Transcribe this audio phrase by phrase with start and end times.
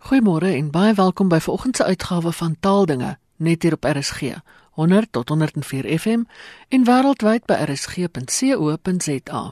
[0.00, 4.32] Goeiemôre en baie welkom by vanoggend se uitgawe van Taaldinge net hier op RSG
[4.80, 6.22] 100 tot 104 FM
[6.68, 9.42] en wêreldwyd by rsg.co.za.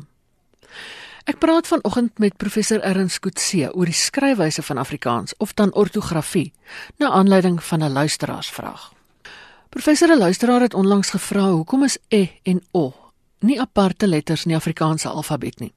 [1.29, 6.53] Ek praat vanoggend met professor Erns Kutse oor die skryfwyse van Afrikaans of dan ortografie
[6.97, 8.93] na aanleiding van 'n luisteraarsvraag.
[9.69, 12.95] Professor 'n luisteraar het onlangs gevra hoekom is e en o
[13.39, 15.73] nie aparte letters in die Afrikaanse alfabet nie.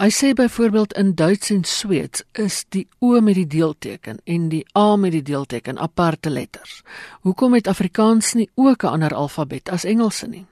[0.00, 4.62] Hy sê byvoorbeeld in Duits en Sweeds is die O met die deelteken en die
[4.72, 6.78] A met die deelteken aparte letters.
[7.20, 10.46] Hoekom het Afrikaans nie ook 'n ander alfabet as Engels nie?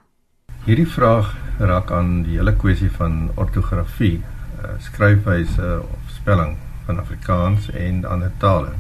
[0.65, 4.20] Hierdie vraag raak aan die hele kwessie van ortografie,
[4.62, 8.73] eh, skryfwyse of spelling van Afrikaans en ander tale.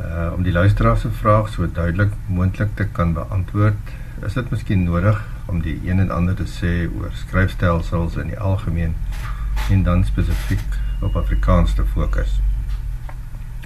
[0.00, 3.78] Uh om die luisteraar se vraag so duidelik moontlik te kan beantwoord,
[4.26, 8.38] is dit miskien nodig om die een en ander te sê oor skryfstelsels in die
[8.38, 8.94] algemeen
[9.70, 12.40] en dan spesifiek op Afrikaans te fokus.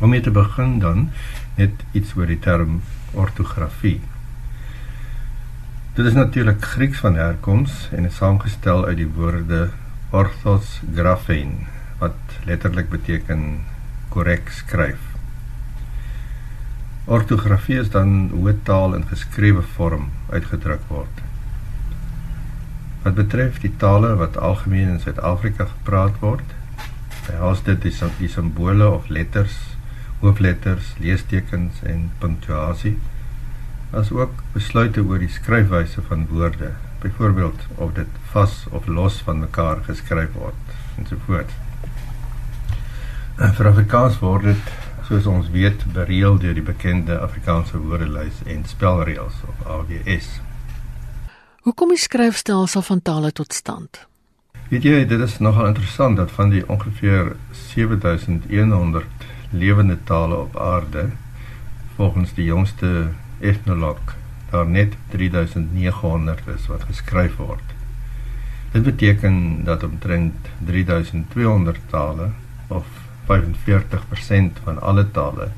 [0.00, 1.10] Om mee te begin dan
[1.56, 2.80] net iets oor die term
[3.12, 4.00] ortografie.
[5.96, 9.70] Dit is natuurlik Grieks van herkoms en is saamgestel uit die woorde
[10.10, 11.66] orthos graphein
[11.98, 13.64] wat letterlik beteken
[14.12, 15.00] korrek skryf.
[17.04, 21.25] Ortografie is dan hoe taal in geskrewe vorm uitgedruk word.
[23.06, 26.54] Wat betref die tale wat algemeen in Suid-Afrika gepraat word,
[27.28, 29.54] behels dit die, die simbole of letters,
[30.24, 32.96] hoofletters, leestekens en punctuasie,
[33.94, 36.72] as ook besluite oor die skryfwyse van woorde,
[37.04, 41.54] byvoorbeeld of dit vas of los van mekaar geskryf word ensovoorts.
[43.38, 44.74] Vir Afrikaans word dit
[45.06, 50.40] soos ons weet bereël deur die bekende Afrikaanse woordelys en spelreëls of AWS.
[51.66, 53.98] Hoe kom die skryfstelsel van tale tot stand?
[54.70, 61.08] Weet jy, dit is nogal interessant dat van die ongeveer 7100 lewende tale op aarde,
[61.96, 63.08] volgens die jongste
[63.42, 64.14] ethnoloog,
[64.52, 67.74] daar net 3900 is wat geskryf word.
[68.76, 72.28] Dit beteken dat omtrent 3200 tale
[72.68, 72.86] of
[73.32, 75.50] 45% van alle tale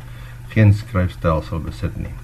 [0.56, 2.16] geen skryfstelsel besit nie.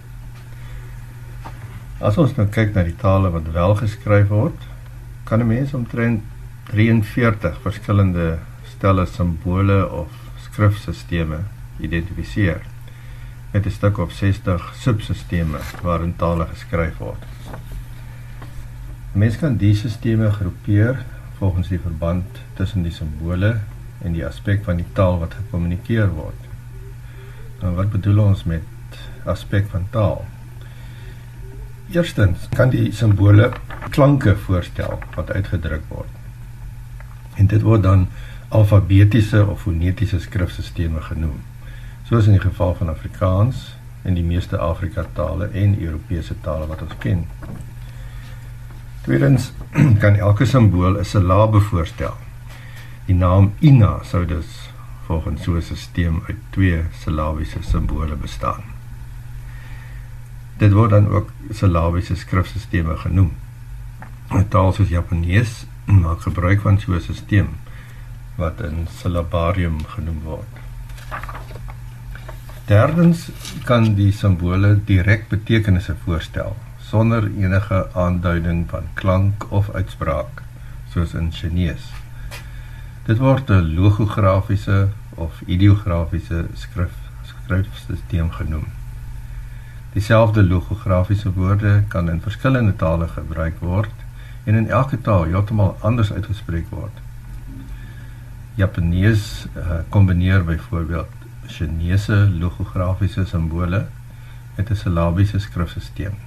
[2.04, 4.65] As ons nou kyk na die tale wat wel geskryf word,
[5.25, 6.20] kan 'n mens omtrent
[6.69, 8.38] 43 verskillende
[8.72, 10.10] stelle simbole of
[10.44, 11.41] skrifstelsels
[11.81, 12.60] identifiseer
[13.53, 17.22] met 'n stuk of 60 substelsels waarin tale geskryf word.
[19.12, 21.04] Mens kan die stelsels groepeer
[21.38, 23.60] volgens die verband tussen die simbole
[24.03, 26.41] en die aspek van die taal wat gekommunikeer word.
[27.60, 28.62] Nou wat bedoel ons met
[29.25, 30.33] aspek van taal?
[31.94, 33.53] Eerstens kan die simbole
[33.94, 36.10] klanke voorstel wat uitgedruk word.
[37.38, 38.09] En dit word dan
[38.49, 41.38] alfabetiese of fonetiese skrifstelsels genoem.
[42.09, 46.82] Soos in die geval van Afrikaans en die meeste Afrika tale en Europese tale wat
[46.82, 47.25] ons ken.
[49.06, 49.53] Tweedens
[50.03, 52.19] kan elke simbool 'n silabe voorstel.
[53.06, 54.71] Die naam Ina sou dus
[55.06, 58.73] volgens so 'n stelsel uit twee silabiese simbole bestaan.
[60.59, 63.32] Dit word dan ook silabiese skrifstelsels genoem.
[64.31, 67.48] 'n Taal soos Japanees maak gebruik van so 'n stelsel
[68.37, 70.53] wat 'n silabarium genoem word.
[72.66, 73.31] Derdens
[73.64, 80.43] kan die simbole direk betekenisse voorstel sonder enige aanduiding van klank of uitspraak
[80.93, 81.88] soos in Chinese.
[83.04, 86.94] Dit word 'n logografiese of ideografiese skrif
[87.25, 88.83] skryfstelsel genoem.
[89.94, 93.91] Dieselfde logografiese woorde kan in verskillende tale gebruik word
[94.44, 96.97] en in elke taal heeltemal anders uitgespreek word.
[98.59, 101.12] Japanees uh, kombineer byvoorbeeld
[101.47, 103.84] Chinese logografiese simbole
[104.56, 106.19] met 'n silabiese skrifstelsel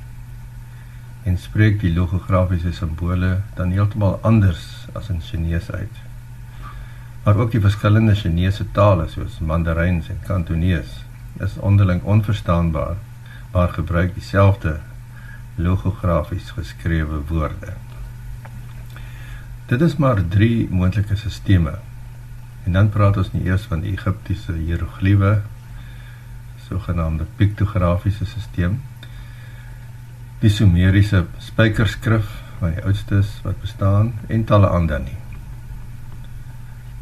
[1.24, 5.98] en spreek die logografiese simbole dan heeltemal anders as in Chinese uit.
[7.24, 11.04] Maar ook die verskillende Chinese tale soos Mandarijn en Kantonees
[11.40, 12.96] is onderling onverstaanbaar
[13.58, 14.80] maar gebruik dieselfde
[15.56, 17.74] logografies geskrewe woorde.
[19.66, 21.74] Dit is maar drie moontlike sisteme.
[22.64, 25.32] En dan praat ons nie eers van die Egiptiese hieroglife,
[26.68, 28.78] sogenaamde piktografiese stelsel,
[30.44, 32.30] die Sumeriese spykerskrif
[32.60, 35.18] wat die oudstes wat bestaan en talle ander nie.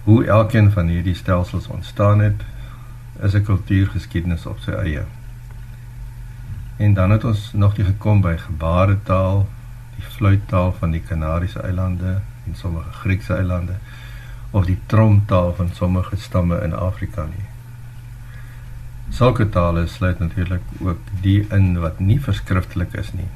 [0.07, 2.47] Hoe elkeen van hierdie stelsels ontstaan het,
[3.19, 5.05] is 'n kultuurgeskiedenis op sy eie.
[6.77, 9.47] En dan het ons nog nie gekom by gebaretaal,
[9.95, 13.77] die fluittaal van die Kanariese eilande en sommige Griekse eilande
[14.51, 17.45] of die tromtaal van sommige stamme in Afrika nie.
[19.09, 23.29] Sulke tale sluit natuurlik ook die in wat nie verskriftelik is nie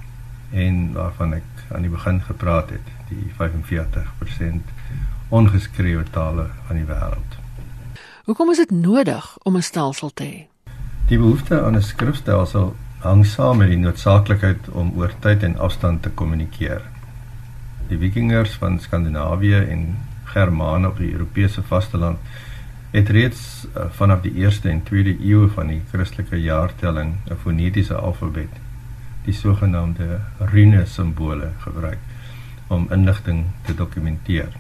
[0.51, 4.71] en waarvan ek aan die begin gepraat het, die 45%
[5.30, 7.38] ongeskrewe tale van die wêreld.
[8.25, 10.71] Hoekom is dit nodig om 'n stelsel te hê?
[11.07, 16.01] Die behoefte aan 'n skrifstelsel hang saam met die noodsaaklikheid om oor tyd en afstand
[16.04, 16.81] te kommunikeer.
[17.88, 19.86] Die Vikingers van Skandinawië en
[20.34, 22.19] Germane op die Europese vasteland
[22.92, 27.96] het reeds uh, vanaf die 1ste en 2de eeue van die Christelike jaartelling 'n fonetiese
[27.96, 28.51] alfabet,
[29.24, 32.00] die sogenaamde rune simbole gebruik
[32.68, 34.51] om inligting te dokumenteer.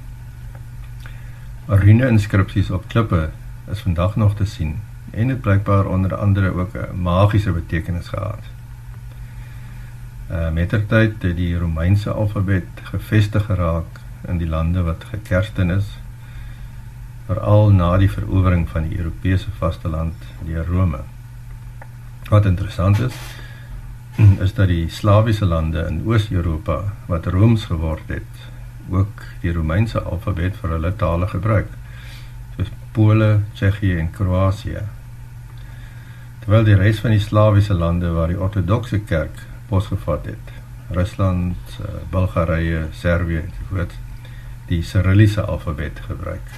[1.67, 3.29] Rune inskripsies op klippe
[3.71, 4.79] is vandag nog te sien
[5.11, 8.43] en dit blykbaar onder andere ook 'n magiese betekenis gehad.
[10.31, 15.97] Uh, mettertyd het die Romeinse alfabet gevestig geraak in die lande wat gekersten is
[17.29, 20.13] veral na die verowering van die Europese vasteland
[20.45, 20.99] deur Rome.
[22.29, 23.17] Wat interessant is,
[24.45, 28.47] is dat die Slawiese lande in Oos-Europa wat Rooms geword het,
[28.89, 31.69] ook die Romeinse alfabet vir hulle tale gebruik,
[32.55, 34.81] soos Pole, Tsjechië en Kroasie.
[36.39, 40.53] Terwyl die res van die Slawiese lande waar die Ortodokse Kerk posgevat het,
[40.89, 43.95] Rusland, eh, Bulgarië, Servië ensovoorts,
[44.67, 46.53] die Cyrilliese alfabet gebruik.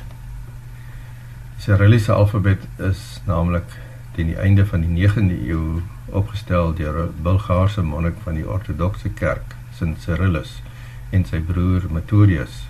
[1.58, 3.78] Cyrilliese alfabet is naamlik
[4.16, 9.10] teen die einde van die 9de eeu opgestel deur 'n Bulgaarse monnik van die Ortodokse
[9.10, 10.62] Kerk, Sint Cyrillus,
[11.10, 12.68] en sy broer Methodius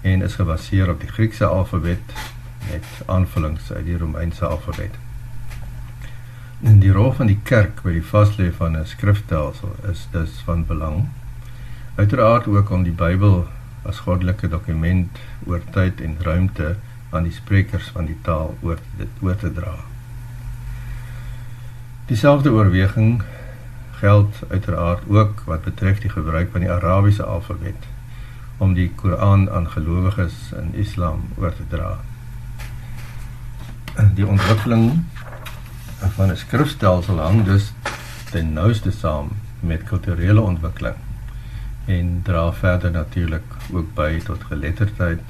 [0.00, 2.16] en is gebaseer op die Griekse alfabet
[2.70, 5.09] met aanvullings uit die Romeinse alfabet.
[6.62, 10.66] En die rol van die kerk by die vaslê van 'n skrifstelsel is dus van
[10.66, 11.08] belang.
[11.94, 13.46] Uiteraard ook om die Bybel
[13.82, 16.76] as goddelike dokument oor tyd en ruimte
[17.10, 19.74] aan die sprekers van die taal oor dit oor te dra.
[22.06, 23.22] Dieselfde oorweging
[23.90, 27.88] geld uiteraard ook wat betref die gebruik van die Arabiese alfabet
[28.56, 31.98] om die Koran aan gelowiges in Islam oor te dra.
[34.14, 35.04] Die ontwikkeling
[36.08, 37.72] van 'n skrifstelsel hang dus
[38.30, 39.28] ten nouste saam
[39.60, 40.96] met kulturele ontwikkeling
[41.86, 43.42] en dra verder natuurlik
[43.72, 45.20] ook by tot geletterdheid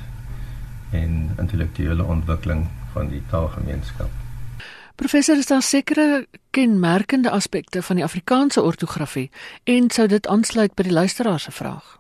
[0.91, 4.11] en intellektuele ontwikkeling van die taalgemeenskap.
[4.95, 9.31] Professor, is daar sekere kenmerkende aspekte van die Afrikaanse ortografie
[9.65, 11.99] en sou dit aansluit by die luisteraar se vraag?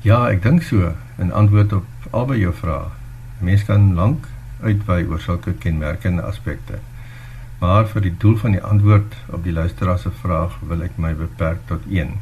[0.00, 0.92] Ja, ek dink so.
[1.18, 2.92] In antwoord op albei jou vrae.
[3.40, 4.28] Mense kan lank
[4.60, 6.78] uitwy oor sulke kenmerkende aspekte.
[7.58, 11.14] Maar vir die doel van die antwoord op die luisteraar se vraag wil ek my
[11.14, 12.16] beperk tot een.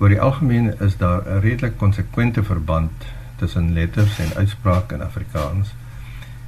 [0.00, 2.90] Oor die algemeen is daar 'n redelik konsekwente verband
[3.36, 5.74] tussen letters en uitspraak in Afrikaans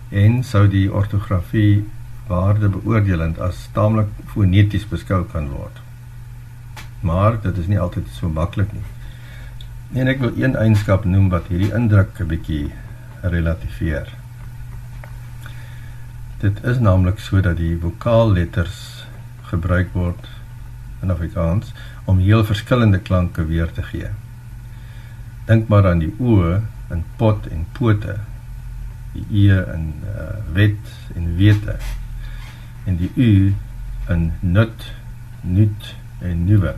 [0.08, 1.84] en sou die ortografie
[2.26, 5.80] waarde beoordelend as taamlik foneties beskou kan word.
[7.00, 8.88] Maar dit is nie altyd so maklik nie.
[10.00, 12.72] En ek wil een eienskap noem wat hierdie indruk 'n bietjie
[13.22, 14.21] relativeer.
[16.42, 18.78] Dit is naamlik so dat die vokaalletters
[19.46, 20.24] gebruik word
[21.02, 21.70] in Afrikaans
[22.10, 24.10] om heel verskillende klanke weer te gee.
[25.46, 26.58] Dink maar aan die o
[26.90, 28.18] in pot en pote
[29.12, 30.26] die e in uh,
[30.58, 31.78] wet en wete
[32.90, 33.54] en die u
[34.10, 34.90] in nut
[35.46, 36.74] nuut en nuwe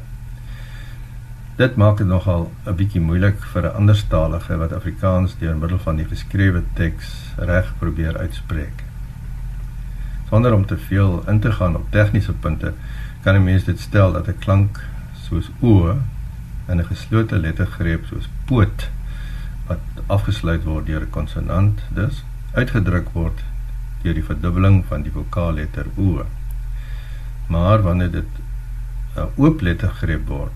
[1.56, 5.96] dit maak dit nogal 'n bietjie moeilik vir 'n anderstalige wat Afrikaans deur middel van
[5.96, 8.90] die geskrewe teks reg probeer uitspreek
[10.28, 12.72] sonder om te veel in te gaan op tegniese punte
[13.22, 14.80] kan 'n mens dit stel dat 'n klank
[15.28, 15.98] soos o
[16.68, 18.88] in 'n geslote lettergreep soos poot
[19.66, 23.42] wat afgesluit word deur 'n konsonant dus uitgedruk word
[24.02, 26.26] deur die verdubbeling van die vokaalletter o.
[27.48, 28.30] Maar wanneer dit
[29.16, 30.52] 'n oop lettergreep word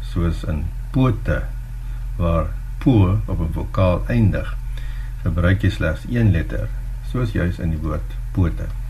[0.00, 1.42] soos in pote
[2.16, 2.46] waar
[2.78, 4.56] po op 'n vokaal eindig,
[5.22, 6.68] gebruik jy slegs een letter
[7.10, 8.81] soos juis in die woord pote.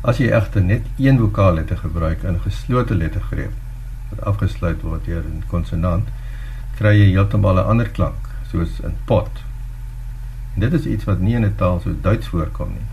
[0.00, 3.52] As jy egter net een vokaalletter gebruik in 'n geslote lettergreep
[4.10, 6.08] wat afgesluit word deur 'n konsonant,
[6.76, 9.30] kry jy heeltemal 'n ander klank, soos in pot.
[10.54, 12.86] En dit is iets wat nie in 'n taal soos Duits voorkom nie.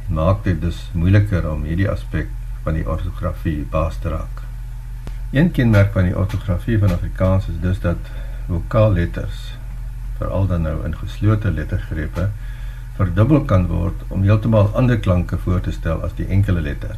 [0.00, 2.28] Dit maak dit dus moeiliker om hierdie aspek
[2.62, 4.42] van die ortografie baas te raak.
[5.30, 7.96] Een kenmerk van die ortografie van Afrikaans is dus dat
[8.46, 9.54] vokaalletters,
[10.16, 12.28] veral dan nou in geslote lettergrepe,
[12.96, 16.96] verdubbel kan word om heeltemal ander klanke voor te stel as die enkele letter.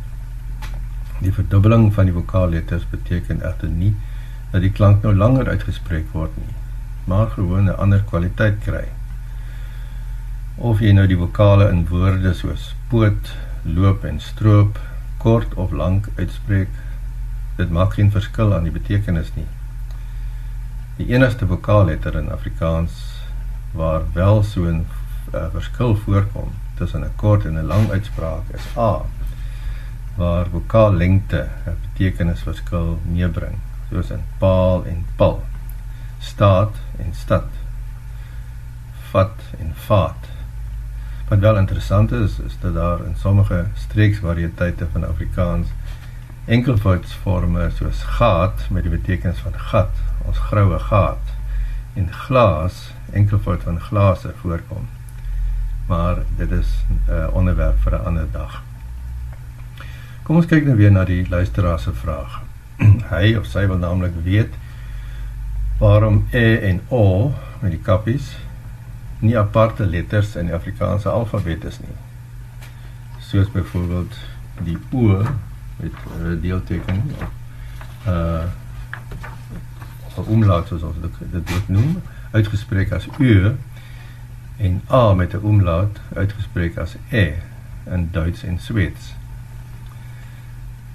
[1.21, 3.95] Die verdubbeling van die vokaalletters beteken egter nie
[4.53, 6.55] dat die klank nou langer uitgespreek word nie,
[7.05, 8.87] maar gewoon 'n ander kwaliteit kry.
[10.57, 14.79] of jy nou die vokale in woorde soos poot, loop en stroop
[15.21, 16.71] kort of lank uitspreek,
[17.59, 19.47] dit maak geen verskil aan die betekenis nie.
[20.97, 23.21] Die enigste vokaalletter in Afrikaans
[23.77, 24.87] waar wel so 'n
[25.35, 29.05] uh, verskil voorkom tussen 'n kort en 'n lang uitspraak is A
[30.17, 33.59] waar vokaallengte 'n betekenisverskil meebring,
[33.91, 35.45] soos in paal en pal,
[36.19, 37.49] staat en stad,
[39.11, 40.29] vat en vaat.
[41.29, 45.69] Wat wel interessant is, is dat daar in sommige streeksvariëteite van Afrikaans
[46.45, 51.35] enkelvoudsvorme soos gaat met die betekenis van gat, ons groue gaat,
[51.95, 54.96] en glas, enkelvoud van glase voorkom.
[55.87, 58.63] Maar dit is 'n uh, onderwerp vir 'n ander dag.
[60.23, 62.41] Kom ons kyk nou weer na die luisteraar se vraag.
[63.15, 64.55] Hy of sy wil naamlik weet
[65.79, 68.37] waarom e en o met die kappies
[69.19, 71.95] nie aparte letters in die Afrikaanse alfabet is nie.
[73.19, 74.19] Soos byvoorbeeld
[74.65, 75.23] die o
[75.77, 77.03] met 'n uh, deelteken
[78.05, 78.45] of uh,
[80.19, 83.55] 'n omlaag soos ons dit dit noem, uitgespreek as u
[84.57, 87.33] en a met 'n omlaag uitgespreek as e
[87.85, 89.15] in Duits en Sweeds.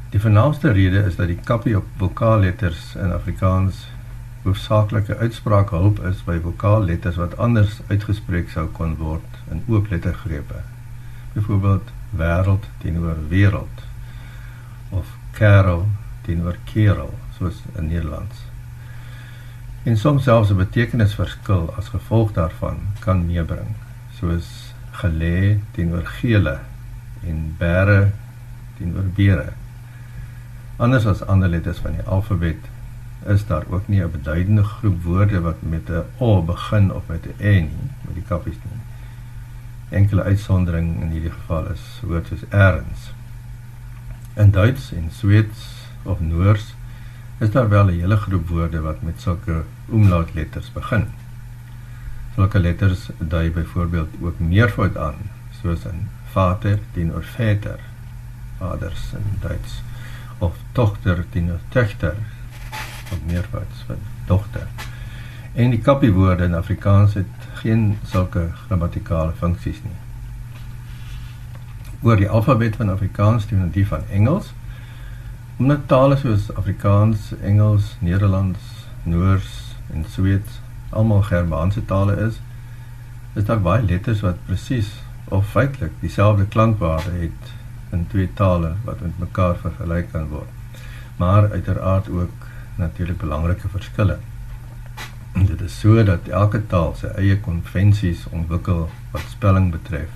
[0.09, 3.87] Die vernaamste rede is dat die kappie op vokaalletters in Afrikaans
[4.43, 10.63] hoofsaaklike uitspraakhulp is by vokaalletters wat anders uitgespreek sou kon word in ooplettergrepe.
[11.33, 13.85] Byvoorbeeld wêreld teenoor wêreld
[14.89, 15.87] of kerel
[16.21, 18.50] teenoor kerel soos in Nederlands.
[19.83, 23.73] En soms selfs 'n betekenisverskil as gevolg daarvan kan meebring,
[24.13, 26.59] soos gelê teenoor gele
[27.23, 28.11] en bære
[28.77, 29.53] teenoor bere.
[30.75, 32.69] Anders as ander letters van die alfabet
[33.25, 37.25] is daar ook nie 'n beduidende groep woorde wat met 'n o begin of met
[37.25, 38.81] 'n e nie, met die kappies nie.
[39.89, 43.13] Enkele uitsondering in hierdie geval is woorde soos erns.
[44.33, 46.73] In Duits en Sweeds of Noors
[47.41, 51.05] is daar wel 'n hele groep woorde wat met sulke omlautletters begin.
[52.35, 55.15] Sulke letters dui byvoorbeeld ook meervoud aan,
[55.61, 57.79] soos in vader teenoor vader,
[58.57, 59.81] vaders in Duits
[60.37, 62.15] of dogter teenoor tegter
[63.11, 64.67] of meervouds van dogter.
[65.53, 69.99] En die kappiewoorde in Afrikaans het geen sulke grammatikale funksies nie.
[72.01, 74.53] Oor die alfabet van Afrikaans teenoor die van Engels,
[75.61, 78.59] omdat tale soos Afrikaans, Engels, Nederlands,
[79.03, 80.55] Noors en Sweeds
[80.89, 82.39] almal Germaanse tale is,
[83.37, 84.89] is daar baie letters wat presies
[85.29, 87.51] of feitelik dieselfde klankwaarde het
[87.93, 90.79] in twee tale wat met mekaar vergelyk kan word.
[91.21, 92.47] Maar uiteraard ook
[92.81, 94.17] natuurlik belangrike verskille.
[95.37, 100.09] Dit is so dat elke taal sy eie konvensies ontwikkel wat spelling betref.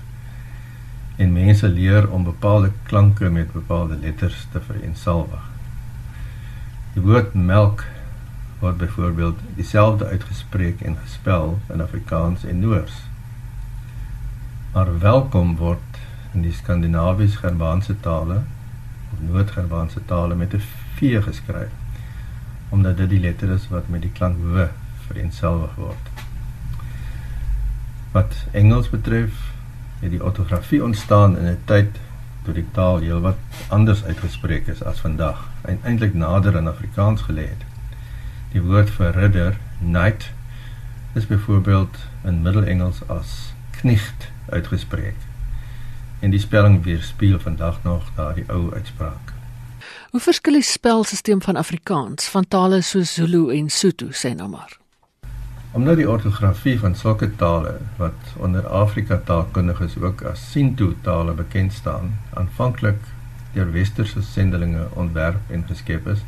[1.16, 5.44] En mense leer om bepaalde klanke met bepaalde letters te vereensalwig.
[6.94, 7.84] Die woord melk
[8.60, 13.02] word byvoorbeeld dieselfde uitgespreek en gespel in Afrikaans en Noors.
[14.72, 16.00] Maar welkom word
[16.32, 18.42] in die Skandinawies-Germaanse tale
[19.12, 20.62] of Noord-Germaanse tale met 'n
[20.96, 21.72] v geskryf
[22.68, 24.66] omdat dit die letter is wat met die klank w
[25.06, 26.08] vereenselwig word.
[28.12, 29.32] Wat Engels betref,
[30.00, 31.98] het die ortografie ontstaan in 'n tyd
[32.44, 33.36] toe die taal heelwat
[33.68, 37.64] anders uitgespreek is as vandag en eintlik nader aan Afrikaans gelê het.
[38.52, 40.30] Die woord vir ridder, knight,
[41.14, 45.16] is byvoorbeeld in Middelengels as knecht uitgespreek
[46.20, 49.32] en die spelling weerspieël vandag nog daardie ou uitspraak.
[50.10, 54.78] Hoe verskil die spelsisteem van Afrikaans van tale soos Zulu en Sotho sê nou maar?
[55.76, 61.72] Omdat die ortografie van sulke tale wat onder Afrika taalkundiges ook as Sinto tale bekend
[61.72, 62.96] staan, aanvanklik
[63.52, 66.22] deur westerse sendelinge ontwerp en geskep is,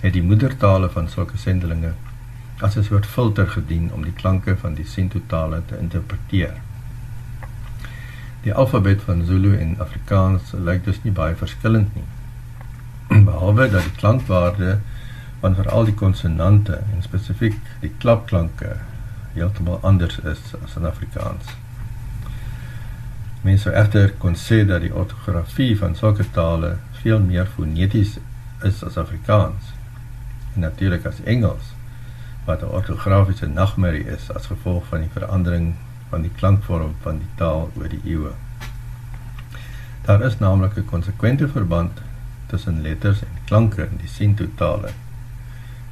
[0.00, 1.92] het die moedertale van sulke sendelinge
[2.60, 6.54] as 'n soort filter gedien om die klanke van die Sinto tale te interpreteer.
[8.42, 12.08] Die alfabet van Zulu en Afrikaans lyk dus nie baie verskillend nie.
[13.30, 14.78] Behalwe dat die klankwaarde
[15.42, 18.76] van veral die konsonante en spesifiek die klapklanke
[19.34, 21.50] heeltemal anders is as in Afrikaans.
[23.42, 28.18] Mense sou egter kon sê dat die ortografie van sulke tale veel meer foneties
[28.62, 29.72] is as Afrikaans.
[30.54, 31.72] En natuurlik as Engels
[32.46, 35.74] wat 'n ortografiese nagmerrie is as gevolg van die verandering
[36.10, 38.32] van die klankvorm van die taal oor die eeue.
[40.06, 42.02] Daar is naamlik 'n konsekwente verband
[42.46, 44.90] tussen letters en klanke in die Sinto tale.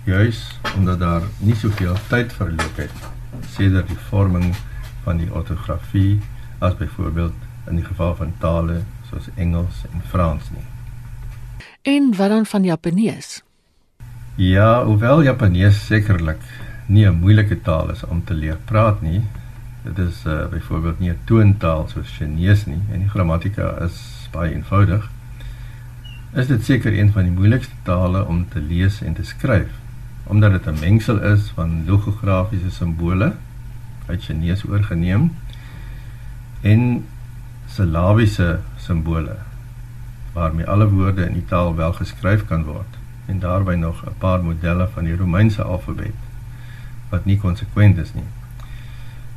[0.05, 2.93] Juis omdat daar nie soveel tyd verloop het
[3.53, 4.55] sedert die vorming
[5.05, 6.21] van die ortografie
[6.59, 7.35] as byvoorbeeld
[7.69, 10.65] in die geval van tale soos Engels en Frans nie.
[11.83, 13.43] En wat dan van Japanees?
[14.35, 16.41] Ja, hoewel Japanees sekerlik
[16.87, 19.23] nie 'n moeilike taal is om te leer praat nie,
[19.83, 24.55] dit is uh, byvoorbeeld nie 'n toontaal soos Chinese nie en die grammatika is baie
[24.55, 25.11] eenvoudig.
[26.35, 29.80] Is dit seker een van die moeilikste tale om te lees en te skryf
[30.31, 33.33] omdat dit 'n mengsel is van logografiese simbole
[34.07, 35.33] uit Chinese oorgeneem
[36.61, 37.07] en
[37.67, 39.37] silabiese simbole
[40.33, 44.43] waarmee alle woorde in die taal wel geskryf kan word en daarbey nog 'n paar
[44.43, 46.19] modelle van die Romeinse alfabet
[47.11, 48.29] wat nie konsekwent is nie.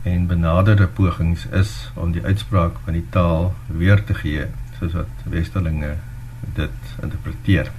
[0.04, 4.46] En benaderde pogings is om die uitspraak van die taal weer te gee
[4.80, 5.96] soos wat westerlinge
[6.54, 7.72] dit interpreteer.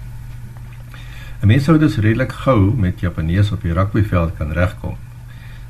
[1.44, 4.96] 'n Mens sou dus redelik gou met Japanees op die rugbyveld kan regkom.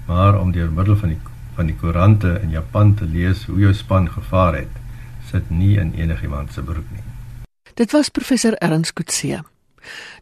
[0.06, 1.18] Maar om deur middel van die
[1.54, 4.70] van die koerante in Japan te lees hoe jou span gevaar het,
[5.30, 7.02] sit nie in enigiemand se beroep nie.
[7.74, 9.42] Dit was professor Ernst Kutse.